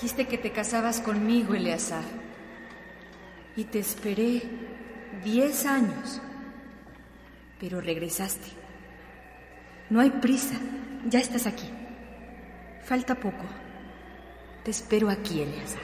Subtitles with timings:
[0.00, 2.04] Dijiste que te casabas conmigo, Eleazar.
[3.56, 4.42] Y te esperé
[5.24, 6.22] diez años.
[7.58, 8.46] Pero regresaste.
[9.90, 10.54] No hay prisa.
[11.08, 11.68] Ya estás aquí.
[12.84, 13.44] Falta poco.
[14.62, 15.82] Te espero aquí, Eleazar.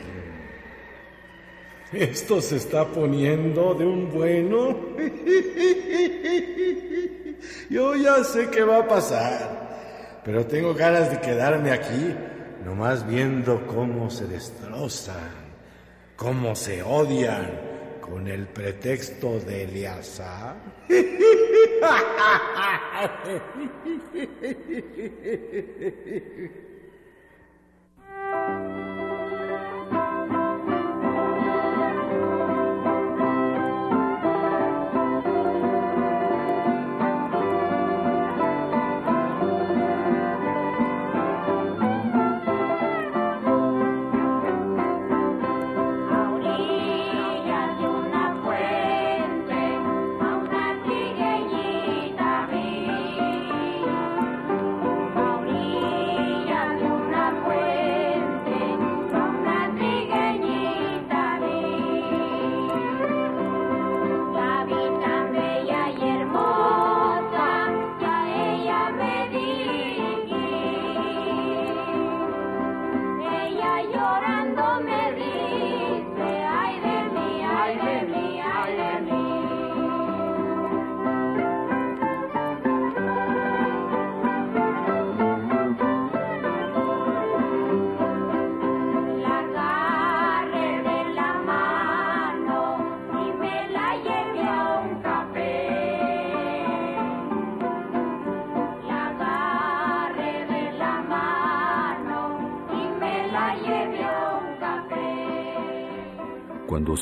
[1.93, 4.79] Esto se está poniendo de un bueno.
[7.69, 12.15] Yo ya sé qué va a pasar, pero tengo ganas de quedarme aquí,
[12.65, 15.45] nomás viendo cómo se destrozan,
[16.17, 17.51] cómo se odian
[18.01, 20.57] con el pretexto de Eleazar.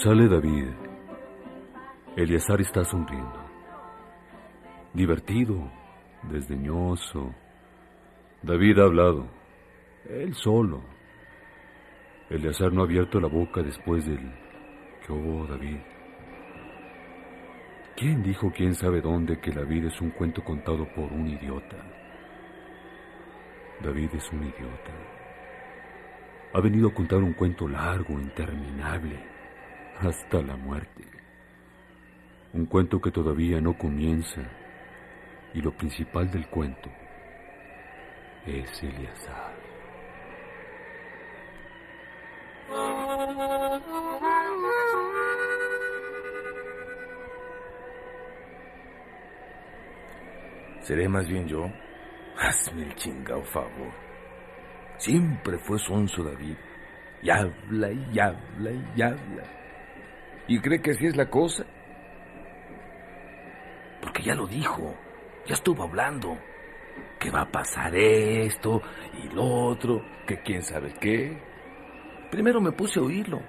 [0.02, 0.66] sale David,
[2.16, 3.38] Eleazar está sonriendo.
[4.92, 5.70] Divertido,
[6.24, 7.32] desdeñoso.
[8.42, 9.28] David ha hablado.
[10.08, 10.82] Él solo.
[12.28, 14.18] Eleazar no ha abierto la boca después del...
[15.06, 15.78] ¿Qué hubo, David?
[17.96, 21.76] ¿Quién dijo quién sabe dónde que la vida es un cuento contado por un idiota?
[23.80, 24.92] David es un idiota.
[26.54, 29.31] Ha venido a contar un cuento largo, interminable,
[30.00, 31.04] hasta la muerte.
[32.52, 34.42] Un cuento que todavía no comienza
[35.54, 36.90] y lo principal del cuento
[38.46, 39.52] es Eleazar.
[50.82, 51.70] Seré más bien yo.
[52.38, 53.92] Hazme el chingado favor.
[54.98, 56.56] Siempre fue sonso David.
[57.22, 59.61] Y habla y habla y habla.
[60.48, 61.64] ¿Y cree que así es la cosa?
[64.00, 64.94] Porque ya lo dijo.
[65.46, 66.36] Ya estuvo hablando.
[67.18, 68.82] Que va a pasar esto
[69.22, 70.04] y lo otro.
[70.26, 71.40] Que quién sabe qué.
[72.30, 73.40] Primero me puse a oírlo.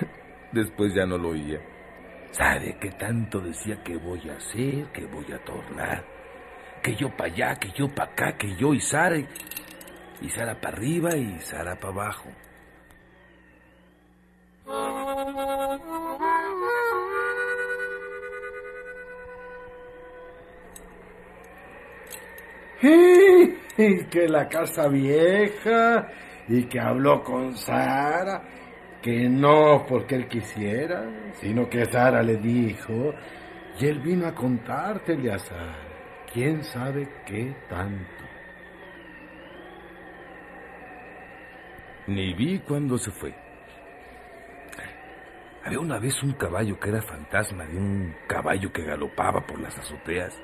[0.52, 1.60] Después ya no lo oía.
[2.32, 6.04] ¿Sabe qué tanto decía que voy a hacer, que voy a tornar?
[6.82, 9.18] Que yo para allá, que yo para acá, que yo y Sara.
[9.18, 12.30] Y Sara para arriba y Sara para abajo.
[23.76, 26.08] Y que la casa vieja
[26.48, 28.42] y que habló con Sara,
[29.00, 31.08] que no porque él quisiera,
[31.40, 33.14] sino que Sara le dijo,
[33.78, 35.76] y él vino a contarte, Eleazar,
[36.32, 38.24] quién sabe qué tanto.
[42.08, 43.32] Ni vi cuando se fue.
[45.64, 49.78] Había una vez un caballo que era fantasma de un caballo que galopaba por las
[49.78, 50.36] azoteas.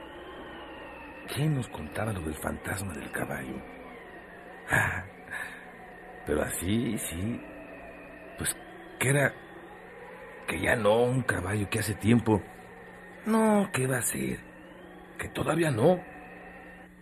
[1.35, 3.57] ¿Quién nos contaba lo del fantasma del caballo?
[4.71, 5.05] Ah,
[6.25, 7.41] pero así, sí.
[8.39, 8.57] Pues
[8.99, 9.33] que era
[10.47, 12.43] que ya no un caballo que hace tiempo.
[13.27, 14.39] No, ¿qué va a ser?
[15.19, 16.01] Que todavía no.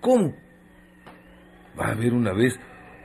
[0.01, 0.35] ¿Cómo?
[1.79, 2.59] Va a haber una vez,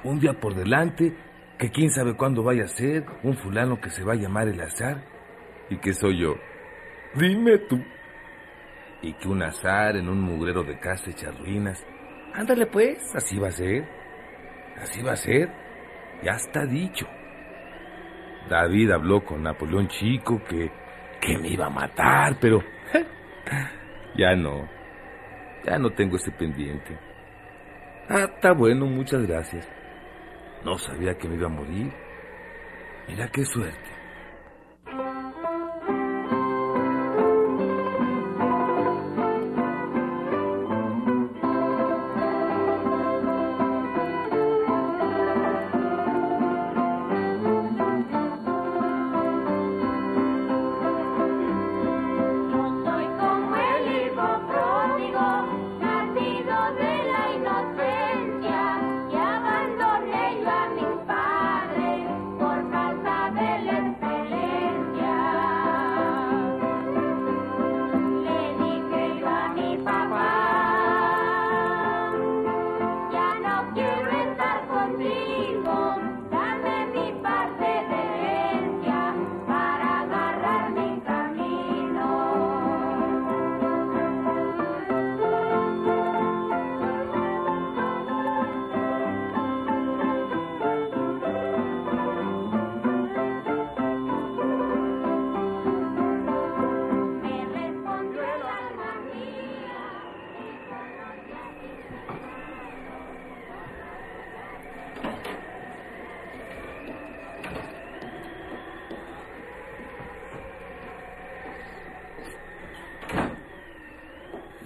[0.03, 1.13] un día por delante,
[1.57, 4.61] que quién sabe cuándo vaya a ser, un fulano que se va a llamar el
[4.61, 5.03] azar,
[5.69, 6.35] y que soy yo.
[7.15, 7.83] Dime tú.
[9.01, 11.85] Y que un azar en un mugrero de casa hecha ruinas.
[12.33, 13.87] Ándale pues, así va a ser.
[14.77, 15.49] Así va a ser.
[16.23, 17.07] Ya está dicho.
[18.49, 20.71] David habló con Napoleón Chico que,
[21.21, 22.61] que me iba a matar, pero
[24.17, 24.67] ya no.
[25.65, 26.97] Ya no tengo ese pendiente.
[28.09, 29.67] Ah, está bueno, muchas gracias.
[30.65, 31.91] No sabía que me iba a morir.
[33.07, 33.98] Mira qué suerte.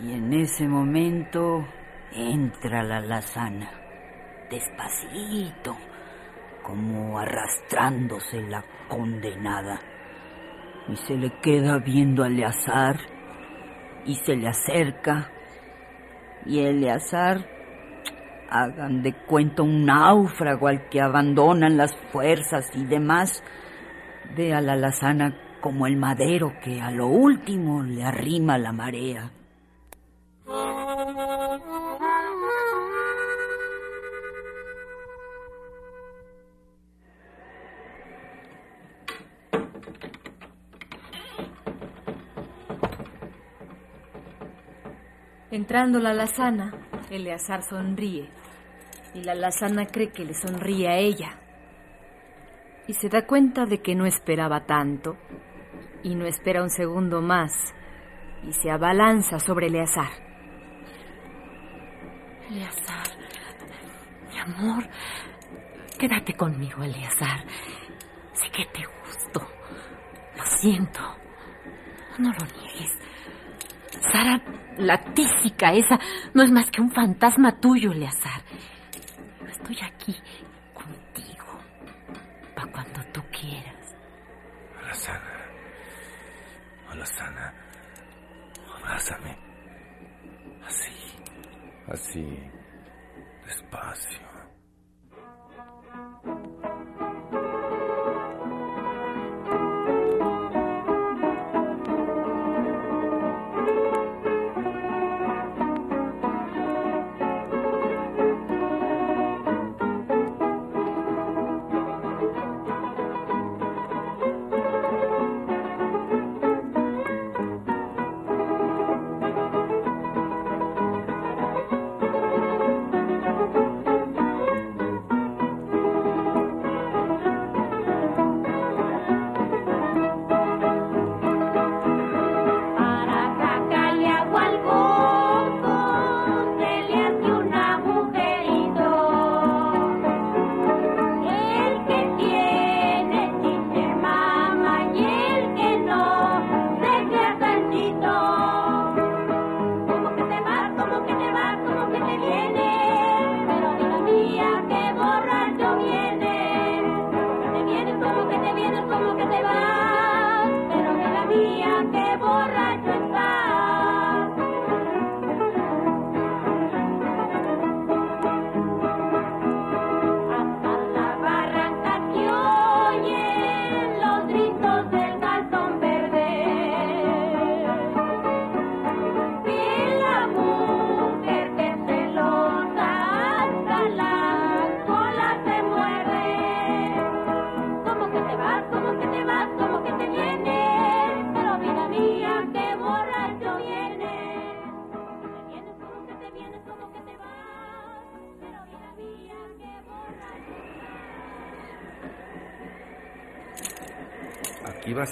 [0.03, 1.65] Y en ese momento
[2.11, 3.71] entra la lazana,
[4.51, 5.77] despacito,
[6.61, 9.79] como arrastrándose la condenada.
[10.89, 12.99] Y se le queda viendo a Eleazar
[14.05, 15.31] y se le acerca.
[16.45, 17.47] Y Eleazar,
[18.49, 23.41] hagan de cuenta un náufrago al que abandonan las fuerzas y demás,
[24.35, 29.31] ve a la lazana como el madero que a lo último le arrima la marea.
[45.53, 46.73] Entrando la lazana,
[47.11, 48.27] Eleazar sonríe
[49.13, 51.37] y la lazana cree que le sonríe a ella.
[52.87, 55.15] Y se da cuenta de que no esperaba tanto
[56.01, 57.51] y no espera un segundo más
[58.41, 60.09] y se abalanza sobre Eleazar.
[62.49, 63.07] Eleazar,
[64.31, 64.89] mi amor,
[65.99, 67.45] quédate conmigo, Eleazar.
[68.33, 69.47] Sé que te gusto.
[70.35, 70.99] Lo siento.
[72.17, 72.97] No lo niegues.
[74.11, 74.41] Sara,
[74.77, 75.99] la tísica esa,
[76.33, 78.42] no es más que un fantasma tuyo, Eleazar.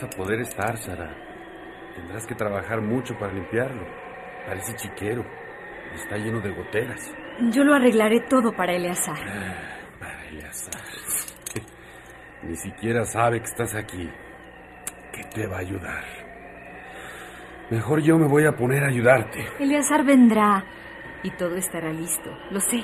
[0.01, 1.15] Vas a poder estar, Sara.
[1.95, 3.85] Tendrás que trabajar mucho para limpiarlo.
[4.45, 5.23] Parece chiquero.
[5.93, 7.13] Está lleno de goteras.
[7.51, 9.17] Yo lo arreglaré todo para Eleazar.
[9.99, 10.81] Para Eleazar.
[12.43, 14.09] Ni siquiera sabe que estás aquí.
[15.13, 16.03] ¿Qué te va a ayudar?
[17.69, 19.45] Mejor yo me voy a poner a ayudarte.
[19.59, 20.63] Eleazar vendrá
[21.23, 22.29] y todo estará listo.
[22.49, 22.83] Lo sé.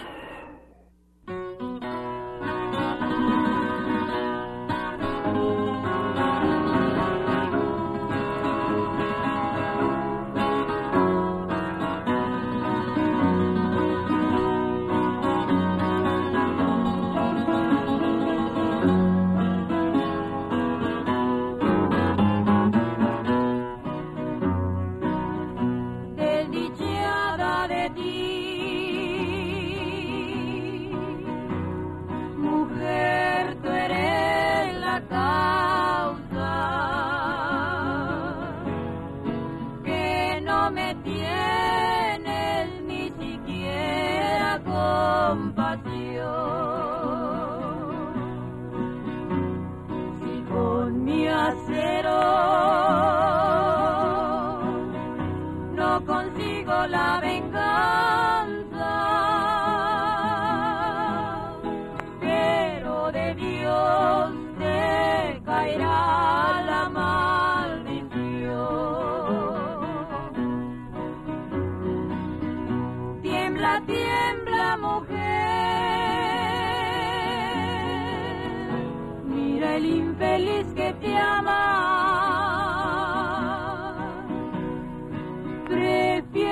[51.56, 51.87] Con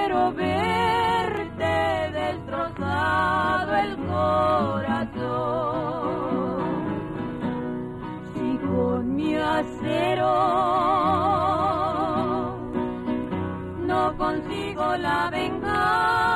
[0.05, 5.15] Prefiero verte destrozado el corazón.
[8.35, 10.35] Si con mi acero
[13.87, 16.34] no consigo la venganza,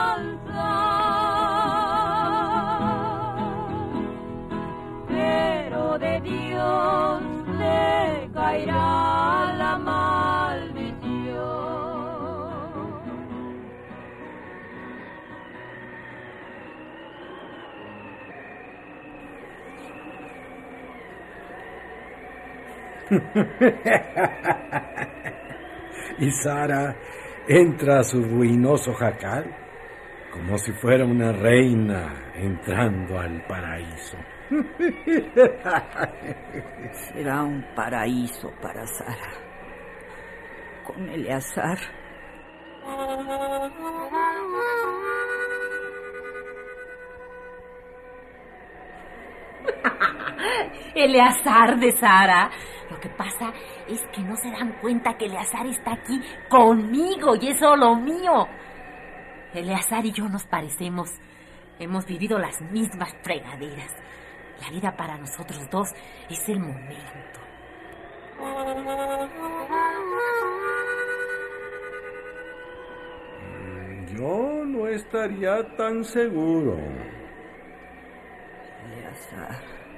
[26.19, 26.95] Y Sara
[27.47, 29.45] entra a su ruinoso jacal
[30.31, 34.17] como si fuera una reina entrando al paraíso.
[36.91, 39.31] Será un paraíso para Sara.
[40.85, 41.79] Con Eleazar.
[50.95, 52.51] Eleazar de Sara.
[52.89, 53.53] Lo que pasa
[53.87, 56.19] es que no se dan cuenta que Eleazar está aquí
[56.49, 58.47] conmigo y es solo mío.
[59.53, 61.11] Eleazar y yo nos parecemos.
[61.79, 63.95] Hemos vivido las mismas fregaderas.
[64.61, 65.89] La vida para nosotros dos
[66.29, 67.39] es el momento.
[74.15, 76.77] Yo no estaría tan seguro.
[78.85, 79.88] Eleazar.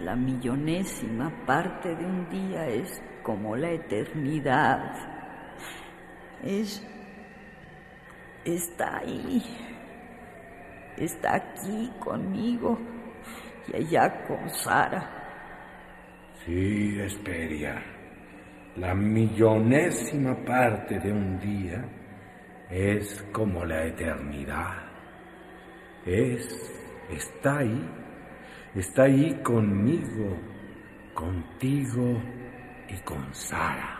[0.00, 4.94] La millonésima parte de un día es como la eternidad.
[6.42, 6.86] Es.
[8.44, 9.42] está ahí.
[10.98, 12.78] Está aquí conmigo
[13.68, 15.10] y allá con Sara.
[16.44, 17.82] Sí, Esperia.
[18.76, 21.82] La millonésima parte de un día
[22.70, 24.84] es como la eternidad.
[26.04, 26.46] Es,
[27.10, 27.90] está ahí,
[28.74, 30.36] está ahí conmigo,
[31.14, 32.20] contigo
[32.88, 33.95] y con Sara.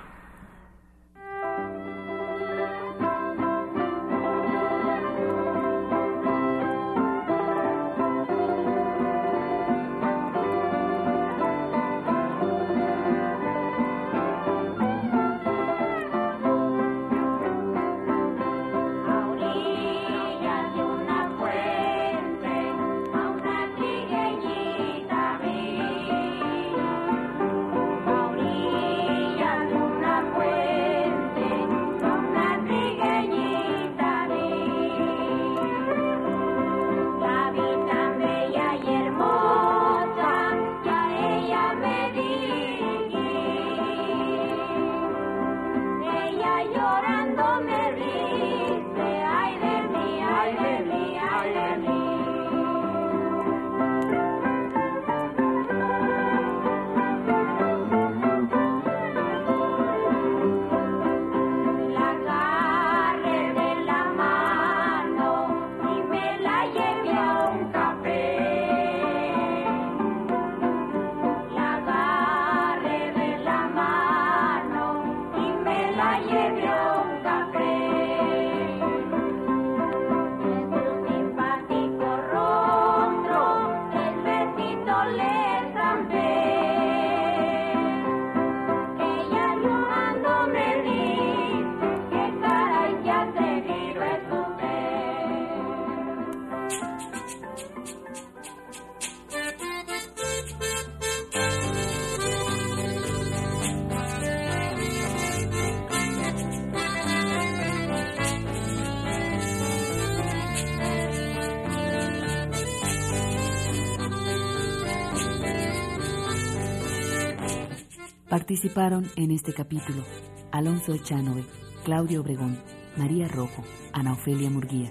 [118.28, 120.02] Participaron en este capítulo
[120.50, 121.44] Alonso Echanove,
[121.84, 122.58] Claudio Obregón,
[122.96, 123.62] María Rojo,
[123.92, 124.90] Ana Ofelia Murguía,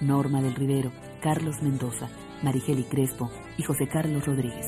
[0.00, 2.08] Norma del Rivero, Carlos Mendoza,
[2.42, 4.66] Marigeli Crespo y José Carlos Rodríguez.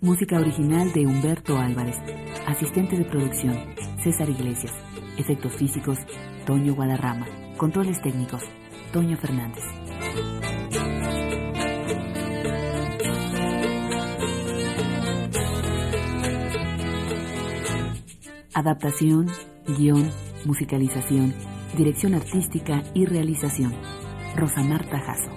[0.00, 1.96] Música original de Humberto Álvarez.
[2.46, 4.72] Asistente de producción, César Iglesias.
[5.18, 5.98] Efectos físicos,
[6.46, 7.26] Toño Guadarrama.
[7.56, 8.42] Controles técnicos,
[8.92, 9.79] Toño Fernández.
[18.60, 19.26] Adaptación,
[19.78, 20.10] guion,
[20.44, 21.32] musicalización,
[21.78, 23.72] dirección artística y realización.
[24.36, 25.30] Rosa Marta Jasso.